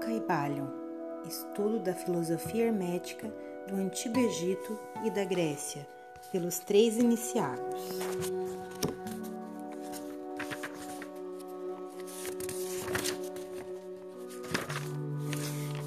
Caibalion, 0.00 0.66
estudo 1.26 1.78
da 1.78 1.94
filosofia 1.94 2.66
hermética 2.66 3.32
do 3.68 3.76
Antigo 3.76 4.18
Egito 4.18 4.78
e 5.04 5.10
da 5.10 5.24
Grécia, 5.24 5.86
pelos 6.32 6.58
três 6.58 6.96
iniciados. 6.96 7.80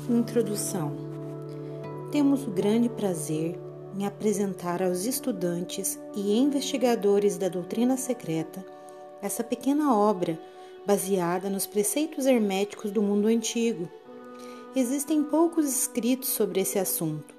Introdução 0.09 0.95
Temos 2.11 2.47
o 2.47 2.51
grande 2.51 2.89
prazer 2.89 3.59
em 3.97 4.05
apresentar 4.05 4.81
aos 4.81 5.05
estudantes 5.05 5.99
e 6.15 6.37
investigadores 6.37 7.37
da 7.37 7.49
doutrina 7.49 7.97
secreta 7.97 8.63
essa 9.21 9.43
pequena 9.43 9.97
obra 9.97 10.37
baseada 10.85 11.49
nos 11.49 11.65
preceitos 11.65 12.25
herméticos 12.25 12.91
do 12.91 13.01
mundo 13.01 13.27
antigo. 13.27 13.89
Existem 14.75 15.23
poucos 15.23 15.67
escritos 15.67 16.29
sobre 16.29 16.61
esse 16.61 16.79
assunto, 16.79 17.35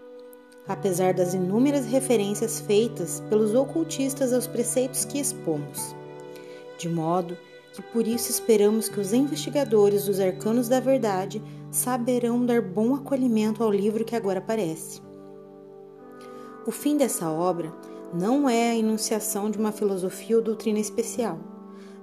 apesar 0.69 1.13
das 1.13 1.35
inúmeras 1.35 1.85
referências 1.85 2.61
feitas 2.61 3.21
pelos 3.29 3.57
ocultistas 3.57 4.33
aos 4.33 4.47
preceitos 4.47 5.05
que 5.05 5.19
expomos. 5.19 5.97
De 6.79 6.89
modo 6.89 7.37
que 7.73 7.83
por 7.83 8.07
isso 8.07 8.31
esperamos 8.31 8.89
que 8.89 9.01
os 9.01 9.13
investigadores 9.13 10.05
dos 10.05 10.21
arcanos 10.21 10.69
da 10.69 10.79
verdade 10.79 11.43
saberão 11.73 12.47
dar 12.47 12.63
bom 12.63 12.95
acolhimento 12.95 13.65
ao 13.65 13.71
livro 13.73 14.05
que 14.05 14.15
agora 14.15 14.39
aparece. 14.39 15.03
O 16.65 16.71
fim 16.71 16.97
dessa 16.97 17.29
obra 17.29 17.75
não 18.15 18.49
é 18.49 18.71
a 18.71 18.77
enunciação 18.77 19.51
de 19.51 19.59
uma 19.59 19.73
filosofia 19.73 20.37
ou 20.37 20.43
doutrina 20.43 20.79
especial, 20.79 21.41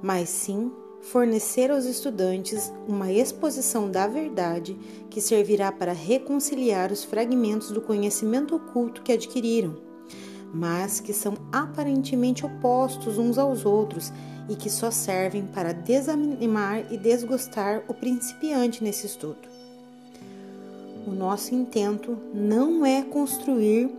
mas 0.04 0.28
sim 0.28 0.74
fornecer 1.02 1.72
aos 1.72 1.86
estudantes 1.86 2.72
uma 2.88 3.12
exposição 3.12 3.90
da 3.90 4.08
verdade 4.08 4.78
que 5.10 5.20
servirá 5.20 5.72
para 5.72 5.94
reconciliar 5.94 6.92
os 6.92 7.04
fragmentos 7.04 7.72
do 7.72 7.82
conhecimento 7.82 8.56
oculto 8.56 9.02
que 9.02 9.12
adquiriram, 9.12 9.76
mas 10.54 11.00
que 11.00 11.14
são 11.14 11.36
aparentemente 11.52 12.46
opostos 12.46 13.18
uns 13.18 13.38
aos 13.38 13.66
outros 13.66 14.12
e 14.48 14.56
que 14.56 14.70
só 14.70 14.92
servem 14.92 15.46
para 15.46 15.74
desanimar 15.74 16.92
e 16.92 16.98
desgostar 16.98 17.84
o 17.88 17.94
principiante 17.94 18.84
nesse 18.84 19.08
estudo. 19.08 19.50
O 21.08 21.12
nosso 21.12 21.56
intento 21.56 22.18
não 22.34 22.86
é 22.86 23.02
construir 23.02 23.90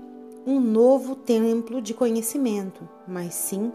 um 0.47 0.61
novo 0.61 1.17
templo 1.17 1.81
de 1.81 1.95
conhecimento, 1.95 2.89
mas 3.07 3.35
sim 3.35 3.73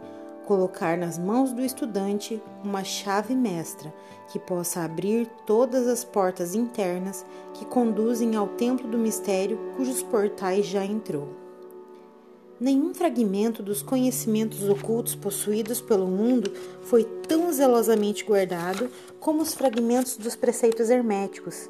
colocar 0.48 0.98
nas 0.98 1.20
mãos 1.20 1.52
do 1.52 1.62
estudante 1.62 2.42
uma 2.64 2.82
chave 2.82 3.36
mestra 3.36 3.94
que 4.30 4.40
possa 4.40 4.80
abrir 4.82 5.28
todas 5.46 5.88
as 5.88 6.06
portas 6.06 6.56
internas 6.56 7.26
que 7.54 7.66
conduzem 7.66 8.34
ao 8.36 8.48
templo 8.48 8.88
do 8.88 8.98
mistério 8.98 9.60
cujos 9.76 10.02
portais 10.02 10.66
já 10.66 10.86
entrou. 10.86 11.28
Nenhum 12.60 12.94
fragmento 12.94 13.62
dos 13.62 13.82
conhecimentos 13.82 14.68
ocultos 14.68 15.14
possuídos 15.14 15.82
pelo 15.82 16.08
mundo 16.08 16.52
foi 16.82 17.04
tão 17.04 17.52
zelosamente 17.52 18.24
guardado 18.24 18.90
como 19.20 19.44
os 19.44 19.54
fragmentos 19.54 20.16
dos 20.16 20.36
preceitos 20.36 20.90
herméticos, 20.90 21.70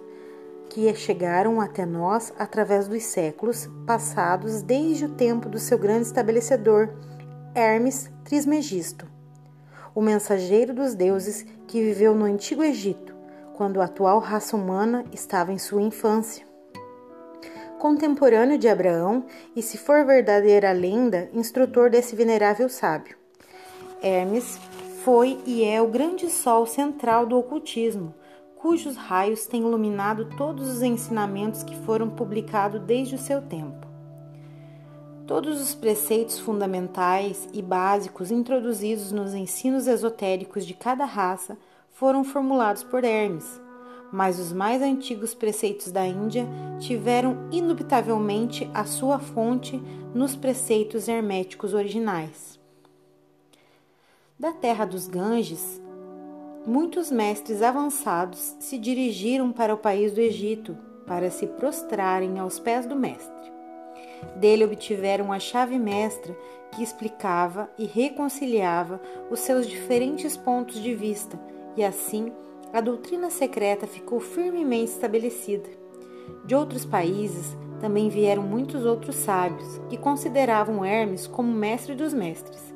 que 0.69 0.93
chegaram 0.95 1.59
até 1.59 1.85
nós 1.85 2.31
através 2.37 2.87
dos 2.87 3.03
séculos 3.03 3.67
passados 3.85 4.61
desde 4.61 5.05
o 5.05 5.09
tempo 5.09 5.49
do 5.49 5.59
seu 5.59 5.77
grande 5.77 6.05
estabelecedor, 6.05 6.89
Hermes 7.57 8.11
Trismegisto, 8.23 9.07
o 9.95 9.99
mensageiro 9.99 10.75
dos 10.75 10.93
deuses 10.93 11.43
que 11.67 11.81
viveu 11.81 12.13
no 12.13 12.23
Antigo 12.23 12.63
Egito, 12.63 13.15
quando 13.55 13.81
a 13.81 13.85
atual 13.85 14.19
raça 14.19 14.55
humana 14.55 15.03
estava 15.11 15.51
em 15.51 15.57
sua 15.57 15.81
infância. 15.81 16.45
Contemporâneo 17.79 18.59
de 18.59 18.67
Abraão 18.67 19.25
e, 19.55 19.63
se 19.63 19.75
for 19.75 20.05
verdadeira 20.05 20.69
a 20.69 20.71
lenda, 20.71 21.31
instrutor 21.33 21.89
desse 21.89 22.15
venerável 22.15 22.69
sábio. 22.69 23.17
Hermes 24.03 24.59
foi 25.03 25.41
e 25.43 25.63
é 25.63 25.81
o 25.81 25.87
grande 25.87 26.29
sol 26.29 26.67
central 26.67 27.25
do 27.25 27.39
ocultismo, 27.39 28.13
cujos 28.57 28.95
raios 28.95 29.47
têm 29.47 29.61
iluminado 29.61 30.29
todos 30.37 30.69
os 30.69 30.83
ensinamentos 30.83 31.63
que 31.63 31.75
foram 31.75 32.07
publicados 32.07 32.79
desde 32.81 33.15
o 33.15 33.19
seu 33.19 33.41
tempo. 33.41 33.86
Todos 35.27 35.59
os 35.59 35.75
preceitos 35.75 36.39
fundamentais 36.39 37.49
e 37.51 37.61
básicos 37.61 38.31
introduzidos 38.31 39.11
nos 39.11 39.33
ensinos 39.33 39.85
esotéricos 39.85 40.65
de 40.65 40.73
cada 40.73 41.03
raça 41.03 41.57
foram 41.91 42.23
formulados 42.23 42.81
por 42.81 43.03
Hermes, 43.03 43.59
mas 44.09 44.39
os 44.39 44.53
mais 44.53 44.81
antigos 44.81 45.33
preceitos 45.33 45.91
da 45.91 46.07
Índia 46.07 46.47
tiveram 46.79 47.49
indubitavelmente 47.51 48.69
a 48.73 48.85
sua 48.85 49.19
fonte 49.19 49.77
nos 50.15 50.33
preceitos 50.33 51.09
herméticos 51.09 51.73
originais. 51.73 52.57
Da 54.39 54.53
terra 54.53 54.85
dos 54.85 55.07
Ganges, 55.07 55.81
muitos 56.65 57.11
mestres 57.11 57.61
avançados 57.61 58.55
se 58.61 58.77
dirigiram 58.77 59.51
para 59.51 59.73
o 59.73 59.77
país 59.77 60.13
do 60.13 60.21
Egito 60.21 60.77
para 61.05 61.29
se 61.29 61.45
prostrarem 61.47 62.39
aos 62.39 62.59
pés 62.59 62.85
do 62.85 62.95
mestre. 62.95 63.36
Dele 64.35 64.65
obtiveram 64.65 65.31
a 65.31 65.39
chave 65.39 65.77
mestra 65.77 66.35
que 66.71 66.83
explicava 66.83 67.69
e 67.77 67.85
reconciliava 67.85 69.01
os 69.29 69.39
seus 69.39 69.67
diferentes 69.67 70.35
pontos 70.35 70.81
de 70.81 70.93
vista, 70.93 71.39
e 71.75 71.83
assim 71.83 72.31
a 72.73 72.81
doutrina 72.81 73.29
secreta 73.29 73.87
ficou 73.87 74.19
firmemente 74.19 74.91
estabelecida. 74.91 75.69
De 76.45 76.53
outros 76.53 76.85
países 76.85 77.55
também 77.79 78.09
vieram 78.09 78.43
muitos 78.43 78.85
outros 78.85 79.15
sábios 79.15 79.79
que 79.89 79.97
consideravam 79.97 80.83
Hermes 80.83 81.27
como 81.27 81.51
mestre 81.51 81.95
dos 81.95 82.13
mestres. 82.13 82.73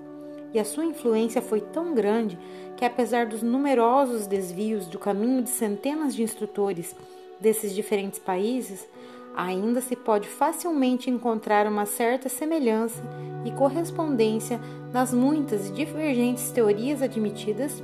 E 0.54 0.60
a 0.60 0.66
sua 0.66 0.86
influência 0.86 1.42
foi 1.42 1.62
tão 1.62 1.94
grande 1.94 2.38
que, 2.78 2.86
apesar 2.86 3.26
dos 3.26 3.42
numerosos 3.42 4.28
desvios 4.28 4.86
do 4.88 5.00
caminho 5.00 5.42
de 5.42 5.50
centenas 5.50 6.14
de 6.14 6.24
instrutores 6.24 6.96
desses 7.40 7.74
diferentes 7.74 8.20
países, 8.20 8.88
ainda 9.36 9.82
se 9.82 9.96
pode 9.96 10.28
facilmente 10.28 11.10
encontrar 11.10 11.68
uma 11.68 11.86
certa 11.86 12.30
semelhança 12.30 13.02
e 13.46 13.52
correspondência 13.52 14.60
nas 14.94 15.14
muitas 15.14 15.70
e 15.70 15.72
divergentes 15.72 16.52
teorias 16.52 17.02
admitidas 17.02 17.82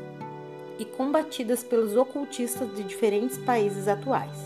e 0.80 0.86
combatidas 0.86 1.64
pelos 1.64 1.96
ocultistas 1.96 2.74
de 2.76 2.84
diferentes 2.84 3.38
países 3.38 3.88
atuais. 3.88 4.38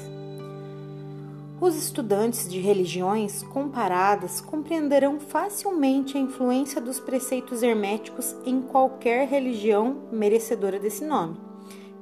Os 1.60 1.76
estudantes 1.76 2.50
de 2.50 2.60
religiões 2.60 3.44
comparadas 3.44 4.42
compreenderão 4.42 5.20
facilmente 5.20 6.18
a 6.18 6.20
influência 6.20 6.82
dos 6.82 7.00
preceitos 7.00 7.62
herméticos 7.62 8.36
em 8.46 8.62
qualquer 8.62 9.28
religião 9.28 9.98
merecedora 10.12 10.80
desse 10.80 11.06
nome, 11.06 11.38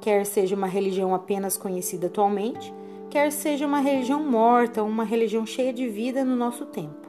quer 0.00 0.24
seja 0.24 0.56
uma 0.56 0.66
religião 0.66 1.14
apenas 1.14 1.58
conhecida 1.58 2.06
atualmente, 2.06 2.72
quer 3.10 3.32
seja 3.32 3.66
uma 3.66 3.80
religião 3.80 4.22
morta 4.22 4.82
ou 4.82 4.88
uma 4.88 5.04
religião 5.04 5.44
cheia 5.44 5.72
de 5.72 5.88
vida 5.88 6.24
no 6.24 6.36
nosso 6.36 6.64
tempo. 6.66 7.08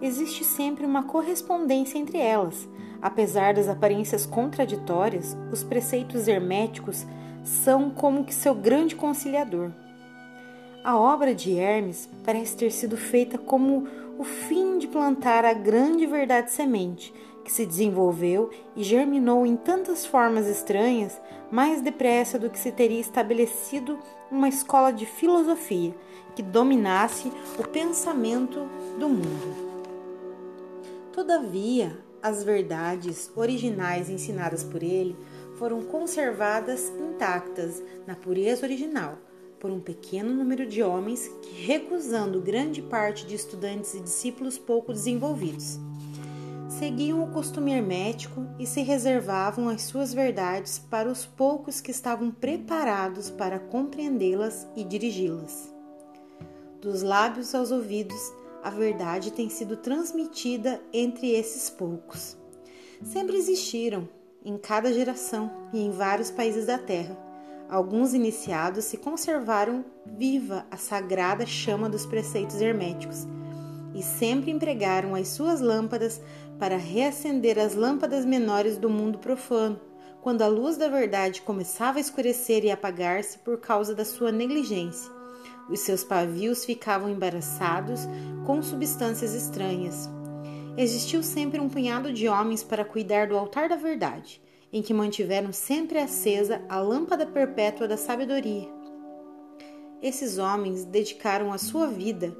Existe 0.00 0.44
sempre 0.44 0.86
uma 0.86 1.02
correspondência 1.02 1.98
entre 1.98 2.18
elas. 2.18 2.68
Apesar 3.00 3.54
das 3.54 3.68
aparências 3.68 4.24
contraditórias, 4.24 5.36
os 5.52 5.64
preceitos 5.64 6.28
herméticos 6.28 7.04
são 7.42 7.90
como 7.90 8.24
que 8.24 8.32
seu 8.32 8.54
grande 8.54 8.94
conciliador. 8.94 9.72
A 10.84 10.96
obra 10.96 11.34
de 11.34 11.56
Hermes 11.56 12.08
parece 12.24 12.56
ter 12.56 12.70
sido 12.70 12.96
feita 12.96 13.36
como 13.36 13.86
o 14.18 14.24
fim 14.24 14.78
de 14.78 14.86
plantar 14.86 15.44
a 15.44 15.52
grande 15.52 16.06
verdade 16.06 16.52
semente, 16.52 17.12
que 17.44 17.52
se 17.52 17.66
desenvolveu 17.66 18.50
e 18.76 18.82
germinou 18.82 19.44
em 19.44 19.56
tantas 19.56 20.06
formas 20.06 20.46
estranhas 20.46 21.20
mais 21.50 21.80
depressa 21.80 22.38
do 22.38 22.48
que 22.48 22.58
se 22.58 22.72
teria 22.72 23.00
estabelecido 23.00 23.98
uma 24.30 24.48
escola 24.48 24.92
de 24.92 25.04
filosofia 25.04 25.94
que 26.34 26.42
dominasse 26.42 27.30
o 27.58 27.68
pensamento 27.68 28.60
do 28.98 29.08
mundo. 29.08 29.72
Todavia, 31.12 31.98
as 32.22 32.42
verdades 32.42 33.30
originais 33.36 34.08
ensinadas 34.08 34.64
por 34.64 34.82
ele 34.82 35.16
foram 35.58 35.82
conservadas 35.82 36.90
intactas 36.98 37.82
na 38.06 38.14
pureza 38.14 38.64
original 38.64 39.18
por 39.60 39.70
um 39.70 39.78
pequeno 39.78 40.32
número 40.34 40.66
de 40.66 40.82
homens 40.82 41.28
que, 41.40 41.62
recusando 41.64 42.40
grande 42.40 42.82
parte 42.82 43.24
de 43.24 43.36
estudantes 43.36 43.94
e 43.94 44.00
discípulos 44.00 44.58
pouco 44.58 44.92
desenvolvidos, 44.92 45.78
seguiam 46.82 47.22
o 47.22 47.28
costume 47.28 47.70
hermético 47.70 48.44
e 48.58 48.66
se 48.66 48.82
reservavam 48.82 49.68
as 49.68 49.82
suas 49.82 50.12
verdades 50.12 50.80
para 50.80 51.08
os 51.08 51.24
poucos 51.24 51.80
que 51.80 51.92
estavam 51.92 52.32
preparados 52.32 53.30
para 53.30 53.60
compreendê-las 53.60 54.66
e 54.74 54.82
dirigi-las. 54.82 55.72
Dos 56.80 57.04
lábios 57.04 57.54
aos 57.54 57.70
ouvidos, 57.70 58.20
a 58.64 58.70
verdade 58.70 59.30
tem 59.30 59.48
sido 59.48 59.76
transmitida 59.76 60.82
entre 60.92 61.30
esses 61.30 61.70
poucos. 61.70 62.36
Sempre 63.04 63.36
existiram, 63.36 64.08
em 64.44 64.58
cada 64.58 64.92
geração 64.92 65.52
e 65.72 65.78
em 65.78 65.92
vários 65.92 66.32
países 66.32 66.66
da 66.66 66.78
Terra, 66.78 67.16
alguns 67.70 68.12
iniciados 68.12 68.86
se 68.86 68.96
conservaram 68.96 69.84
viva 70.04 70.66
a 70.68 70.76
sagrada 70.76 71.46
chama 71.46 71.88
dos 71.88 72.04
preceitos 72.04 72.60
herméticos 72.60 73.24
e 73.94 74.02
sempre 74.02 74.50
empregaram 74.50 75.14
as 75.14 75.28
suas 75.28 75.60
lâmpadas 75.60 76.20
para 76.62 76.76
reacender 76.76 77.58
as 77.58 77.74
lâmpadas 77.74 78.24
menores 78.24 78.78
do 78.78 78.88
mundo 78.88 79.18
profano, 79.18 79.80
quando 80.20 80.42
a 80.42 80.46
luz 80.46 80.76
da 80.76 80.86
verdade 80.86 81.42
começava 81.42 81.98
a 81.98 82.00
escurecer 82.00 82.64
e 82.64 82.70
apagar-se 82.70 83.36
por 83.40 83.58
causa 83.58 83.96
da 83.96 84.04
sua 84.04 84.30
negligência. 84.30 85.10
Os 85.68 85.80
seus 85.80 86.04
pavios 86.04 86.64
ficavam 86.64 87.10
embaraçados 87.10 88.02
com 88.46 88.62
substâncias 88.62 89.34
estranhas. 89.34 90.08
Existiu 90.76 91.20
sempre 91.20 91.58
um 91.58 91.68
punhado 91.68 92.12
de 92.12 92.28
homens 92.28 92.62
para 92.62 92.84
cuidar 92.84 93.26
do 93.26 93.36
altar 93.36 93.68
da 93.68 93.74
verdade, 93.74 94.40
em 94.72 94.82
que 94.82 94.94
mantiveram 94.94 95.52
sempre 95.52 95.98
acesa 95.98 96.62
a 96.68 96.78
lâmpada 96.78 97.26
perpétua 97.26 97.88
da 97.88 97.96
sabedoria. 97.96 98.68
Esses 100.00 100.38
homens 100.38 100.84
dedicaram 100.84 101.52
a 101.52 101.58
sua 101.58 101.88
vida 101.88 102.32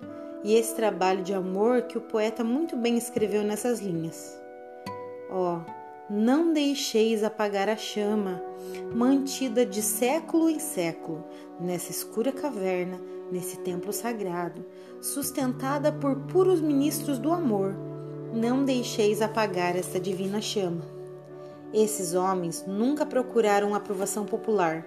e 0.44 0.54
esse 0.54 0.74
trabalho 0.74 1.22
de 1.22 1.32
amor 1.32 1.82
que 1.82 1.96
o 1.96 2.00
poeta 2.00 2.42
muito 2.42 2.76
bem 2.76 2.96
escreveu 2.96 3.42
nessas 3.42 3.80
linhas. 3.80 4.38
Ó, 5.30 5.58
oh, 5.58 5.82
não 6.10 6.52
deixeis 6.52 7.22
apagar 7.22 7.68
a 7.68 7.76
chama, 7.76 8.42
mantida 8.94 9.64
de 9.64 9.80
século 9.80 10.50
em 10.50 10.58
século, 10.58 11.24
nessa 11.60 11.90
escura 11.90 12.32
caverna, 12.32 13.00
nesse 13.30 13.56
templo 13.58 13.92
sagrado, 13.92 14.64
sustentada 15.00 15.90
por 15.90 16.16
puros 16.26 16.60
ministros 16.60 17.18
do 17.18 17.32
amor. 17.32 17.74
Não 18.34 18.64
deixeis 18.64 19.22
apagar 19.22 19.76
esta 19.76 19.98
divina 19.98 20.40
chama. 20.40 20.84
Esses 21.72 22.14
homens 22.14 22.64
nunca 22.66 23.06
procuraram 23.06 23.74
aprovação 23.74 24.26
popular, 24.26 24.86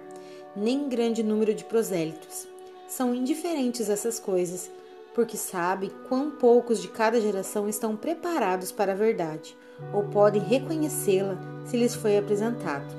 nem 0.54 0.88
grande 0.88 1.22
número 1.22 1.52
de 1.54 1.64
prosélitos. 1.64 2.46
São 2.86 3.12
indiferentes 3.12 3.90
a 3.90 3.94
essas 3.94 4.20
coisas 4.20 4.70
porque 5.16 5.38
sabe 5.38 5.90
quão 6.10 6.30
poucos 6.30 6.78
de 6.78 6.88
cada 6.88 7.18
geração 7.18 7.66
estão 7.66 7.96
preparados 7.96 8.70
para 8.70 8.92
a 8.92 8.94
verdade 8.94 9.56
ou 9.90 10.04
podem 10.04 10.42
reconhecê-la 10.42 11.38
se 11.64 11.78
lhes 11.78 11.94
foi 11.94 12.18
apresentado. 12.18 12.94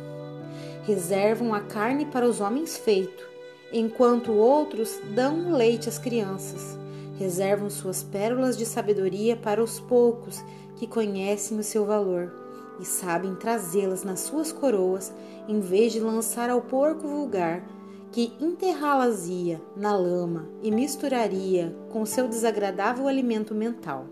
Reservam 0.84 1.54
a 1.54 1.60
carne 1.60 2.08
para 2.08 2.28
os 2.28 2.42
homens 2.42 2.76
feitos, 2.76 3.24
enquanto 3.72 4.32
outros 4.32 5.00
dão 5.14 5.52
leite 5.52 5.90
às 5.90 6.00
crianças. 6.00 6.76
Reservam 7.20 7.70
suas 7.70 8.02
pérolas 8.02 8.58
de 8.58 8.66
sabedoria 8.66 9.38
para 9.38 9.64
os 9.64 9.80
poucos 9.80 10.44
que 10.76 10.88
conhecem 10.88 11.60
o 11.60 11.64
seu 11.64 11.86
valor 11.86 12.34
e 12.80 12.86
sabem 12.86 13.36
trazê-las 13.36 14.04
nas 14.04 14.22
suas 14.22 14.52
coroas, 14.52 15.14
em 15.48 15.60
vez 15.60 15.94
de 15.94 16.00
lançar 16.00 16.50
ao 16.50 16.62
porco 16.62 17.08
vulgar 17.08 17.64
que 18.12 18.34
enterrá-las-ia 18.40 19.62
na 19.76 19.96
lama 19.96 20.50
e 20.62 20.72
misturaria 20.72 21.76
com 21.92 22.06
seu 22.06 22.28
desagradável 22.28 23.08
alimento 23.08 23.54
mental. 23.54 24.06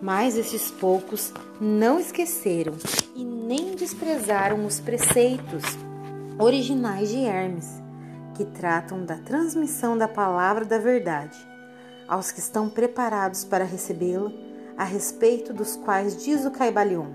Mas 0.00 0.36
esses 0.36 0.70
poucos 0.70 1.32
não 1.60 1.98
esqueceram 1.98 2.74
e 3.14 3.24
nem 3.24 3.74
desprezaram 3.74 4.66
os 4.66 4.80
preceitos 4.80 5.64
originais 6.38 7.08
de 7.08 7.18
Hermes, 7.24 7.82
que 8.34 8.44
tratam 8.44 9.04
da 9.04 9.16
transmissão 9.16 9.96
da 9.96 10.06
palavra 10.06 10.64
da 10.64 10.78
verdade 10.78 11.56
aos 12.08 12.30
que 12.30 12.40
estão 12.40 12.68
preparados 12.68 13.44
para 13.44 13.64
recebê-la, 13.64 14.30
a 14.76 14.84
respeito 14.84 15.52
dos 15.52 15.76
quais 15.76 16.22
diz 16.22 16.44
o 16.44 16.50
Caibalion: 16.50 17.12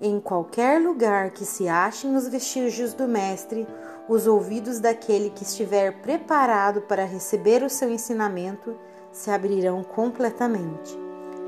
Em 0.00 0.20
qualquer 0.20 0.80
lugar 0.80 1.30
que 1.30 1.44
se 1.44 1.68
achem 1.68 2.16
os 2.16 2.28
vestígios 2.28 2.92
do 2.92 3.06
Mestre, 3.06 3.66
os 4.08 4.26
ouvidos 4.26 4.80
daquele 4.80 5.30
que 5.30 5.44
estiver 5.44 6.00
preparado 6.02 6.82
para 6.82 7.04
receber 7.04 7.62
o 7.62 7.70
seu 7.70 7.90
ensinamento 7.90 8.76
se 9.12 9.30
abrirão 9.30 9.84
completamente. 9.84 10.98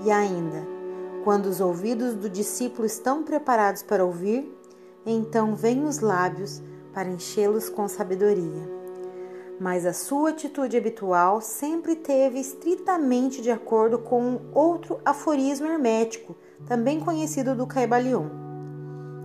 E 0.05 0.11
ainda, 0.11 0.67
quando 1.25 1.47
os 1.47 1.61
ouvidos 1.61 2.15
do 2.15 2.29
discípulo 2.29 2.87
estão 2.87 3.23
preparados 3.23 3.83
para 3.83 4.05
ouvir, 4.05 4.55
então 5.05 5.55
vêm 5.55 5.85
os 5.85 5.99
lábios 5.99 6.63
para 6.93 7.09
enchê-los 7.09 7.69
com 7.69 7.89
sabedoria. 7.89 8.73
Mas 9.59 9.87
a 9.87 9.93
sua 9.93 10.31
atitude 10.31 10.77
habitual 10.77 11.41
sempre 11.41 11.97
teve 11.97 12.39
estritamente 12.41 13.41
de 13.41 13.51
acordo 13.51 13.99
com 13.99 14.41
outro 14.53 15.01
aforismo 15.05 15.67
hermético, 15.67 16.37
também 16.67 17.01
conhecido 17.01 17.55
do 17.55 17.67
Caibalion. 17.67 18.27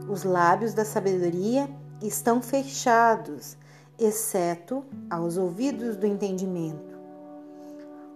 Os 0.08 0.24
lábios 0.24 0.74
da 0.74 0.86
sabedoria 0.86 1.70
estão 2.02 2.42
fechados, 2.42 3.58
exceto 3.98 4.84
aos 5.10 5.38
ouvidos 5.38 5.98
do 5.98 6.06
entendimento. 6.06 6.98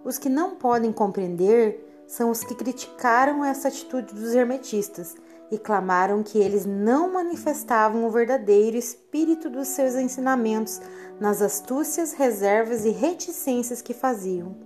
Os 0.04 0.18
que 0.18 0.28
não 0.28 0.56
podem 0.56 0.92
compreender 0.92 2.04
são 2.06 2.30
os 2.30 2.44
que 2.44 2.54
criticaram 2.54 3.44
essa 3.44 3.68
atitude 3.68 4.14
dos 4.14 4.34
hermetistas 4.34 5.14
e 5.50 5.58
clamaram 5.58 6.22
que 6.22 6.38
eles 6.38 6.66
não 6.66 7.12
manifestavam 7.12 8.04
o 8.04 8.10
verdadeiro 8.10 8.76
espírito 8.76 9.48
dos 9.48 9.68
seus 9.68 9.94
ensinamentos 9.94 10.80
nas 11.20 11.40
astúcias, 11.40 12.12
reservas 12.12 12.84
e 12.84 12.90
reticências 12.90 13.80
que 13.80 13.94
faziam. 13.94 14.56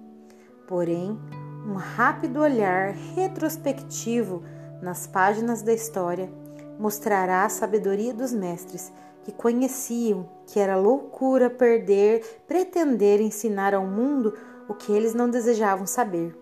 Porém, 0.66 1.18
um 1.66 1.74
rápido 1.74 2.40
olhar 2.40 2.92
retrospectivo 3.14 4.42
nas 4.80 5.06
páginas 5.06 5.62
da 5.62 5.72
história 5.72 6.30
mostrará 6.78 7.44
a 7.44 7.48
sabedoria 7.48 8.14
dos 8.14 8.32
mestres 8.32 8.92
que 9.28 9.32
conheciam 9.32 10.26
que 10.46 10.58
era 10.58 10.74
loucura 10.74 11.50
perder, 11.50 12.40
pretender 12.48 13.20
ensinar 13.20 13.74
ao 13.74 13.84
mundo 13.86 14.32
o 14.66 14.72
que 14.72 14.90
eles 14.90 15.12
não 15.12 15.28
desejavam 15.28 15.86
saber, 15.86 16.34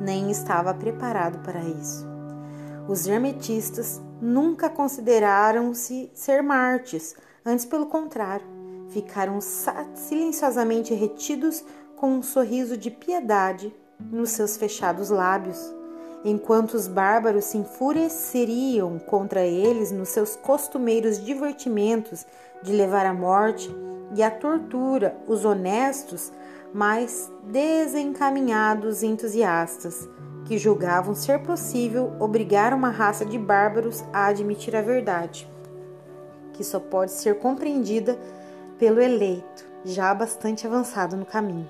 nem 0.00 0.30
estava 0.30 0.72
preparado 0.72 1.44
para 1.44 1.60
isso. 1.60 2.06
Os 2.88 3.06
hermetistas 3.06 4.00
nunca 4.18 4.70
consideraram-se 4.70 6.10
ser 6.14 6.42
mártires, 6.42 7.14
antes 7.44 7.66
pelo 7.66 7.84
contrário, 7.84 8.46
ficaram 8.88 9.38
silenciosamente 9.94 10.94
retidos 10.94 11.62
com 11.96 12.12
um 12.12 12.22
sorriso 12.22 12.78
de 12.78 12.90
piedade 12.90 13.76
nos 14.10 14.30
seus 14.30 14.56
fechados 14.56 15.10
lábios 15.10 15.79
enquanto 16.24 16.74
os 16.74 16.86
bárbaros 16.86 17.44
se 17.44 17.58
enfureceriam 17.58 18.98
contra 18.98 19.46
eles 19.46 19.90
nos 19.90 20.10
seus 20.10 20.36
costumeiros 20.36 21.24
divertimentos 21.24 22.26
de 22.62 22.72
levar 22.72 23.06
à 23.06 23.14
morte 23.14 23.74
e 24.14 24.22
à 24.22 24.30
tortura 24.30 25.16
os 25.26 25.44
honestos, 25.44 26.32
mas 26.72 27.30
desencaminhados 27.44 29.02
entusiastas, 29.02 30.08
que 30.44 30.58
julgavam 30.58 31.14
ser 31.14 31.40
possível 31.42 32.12
obrigar 32.18 32.74
uma 32.74 32.90
raça 32.90 33.24
de 33.24 33.38
bárbaros 33.38 34.04
a 34.12 34.26
admitir 34.26 34.74
a 34.74 34.82
verdade, 34.82 35.48
que 36.52 36.64
só 36.64 36.80
pode 36.80 37.12
ser 37.12 37.38
compreendida 37.38 38.18
pelo 38.78 39.00
eleito, 39.00 39.64
já 39.84 40.12
bastante 40.12 40.66
avançado 40.66 41.16
no 41.16 41.24
caminho. 41.24 41.68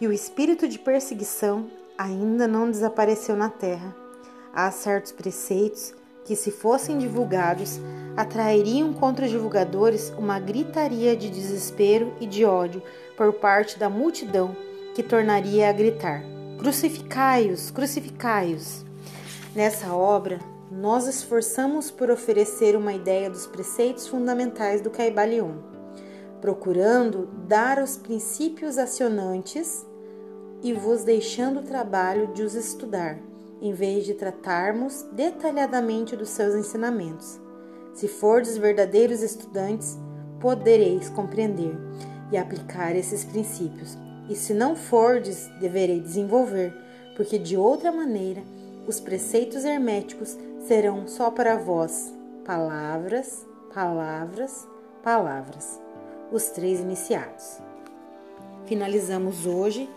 E 0.00 0.06
o 0.06 0.12
espírito 0.12 0.66
de 0.66 0.78
perseguição 0.78 1.68
ainda 2.00 2.48
não 2.48 2.70
desapareceu 2.70 3.36
na 3.36 3.50
terra. 3.50 3.94
Há 4.54 4.70
certos 4.70 5.12
preceitos 5.12 5.94
que, 6.24 6.34
se 6.34 6.50
fossem 6.50 6.96
divulgados, 6.96 7.78
atrairiam 8.16 8.94
contra 8.94 9.26
os 9.26 9.30
divulgadores 9.30 10.10
uma 10.16 10.40
gritaria 10.40 11.14
de 11.14 11.28
desespero 11.28 12.14
e 12.18 12.26
de 12.26 12.42
ódio 12.42 12.82
por 13.18 13.34
parte 13.34 13.78
da 13.78 13.90
multidão 13.90 14.56
que 14.94 15.02
tornaria 15.02 15.68
a 15.68 15.72
gritar: 15.72 16.22
Crucificai-os, 16.58 17.70
crucificai-os! 17.70 18.82
Nessa 19.54 19.92
obra, 19.92 20.38
nós 20.70 21.06
esforçamos 21.06 21.90
por 21.90 22.10
oferecer 22.10 22.76
uma 22.76 22.94
ideia 22.94 23.28
dos 23.28 23.46
preceitos 23.46 24.08
fundamentais 24.08 24.80
do 24.80 24.88
Caibalion, 24.88 25.52
procurando 26.40 27.28
dar 27.46 27.78
os 27.78 27.98
princípios 27.98 28.78
acionantes 28.78 29.84
e 30.62 30.72
vos 30.72 31.04
deixando 31.04 31.60
o 31.60 31.64
trabalho 31.64 32.28
de 32.28 32.42
os 32.42 32.54
estudar, 32.54 33.18
em 33.60 33.72
vez 33.72 34.04
de 34.04 34.14
tratarmos 34.14 35.02
detalhadamente 35.12 36.16
dos 36.16 36.30
seus 36.30 36.54
ensinamentos. 36.54 37.40
Se 37.94 38.08
fordes 38.08 38.56
verdadeiros 38.56 39.22
estudantes, 39.22 39.98
podereis 40.40 41.08
compreender 41.08 41.76
e 42.32 42.36
aplicar 42.36 42.94
esses 42.94 43.24
princípios, 43.24 43.96
e 44.28 44.36
se 44.36 44.54
não 44.54 44.76
fordes, 44.76 45.48
deverei 45.60 46.00
desenvolver, 46.00 46.72
porque 47.16 47.38
de 47.38 47.56
outra 47.56 47.90
maneira 47.90 48.42
os 48.86 49.00
preceitos 49.00 49.64
herméticos 49.64 50.36
serão 50.66 51.06
só 51.06 51.30
para 51.30 51.56
vós 51.56 52.12
palavras, 52.44 53.46
palavras, 53.72 54.66
palavras, 55.02 55.80
os 56.32 56.46
três 56.46 56.80
iniciados. 56.80 57.58
Finalizamos 58.66 59.46
hoje 59.46 59.88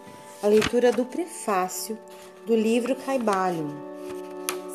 a 0.43 0.47
leitura 0.47 0.91
do 0.91 1.05
prefácio 1.05 1.97
do 2.45 2.53
livro 2.53 2.97
Caibalion. 2.97 3.69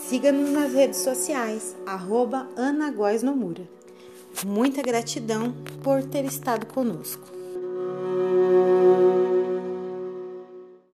Siga-nos 0.01 0.49
nas 0.49 0.73
redes 0.73 1.01
sociais, 1.01 1.77
arroba 1.85 2.49
Ana 2.57 2.91
Góes 2.91 3.23
Nomura. 3.23 3.69
Muita 4.47 4.81
gratidão 4.81 5.55
por 5.85 6.03
ter 6.03 6.25
estado 6.25 6.65
conosco. 6.65 7.38